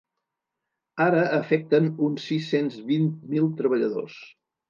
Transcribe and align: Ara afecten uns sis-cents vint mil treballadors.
Ara 1.03 1.25
afecten 1.39 1.91
uns 2.09 2.25
sis-cents 2.31 2.79
vint 2.87 3.07
mil 3.35 3.47
treballadors. 3.63 4.19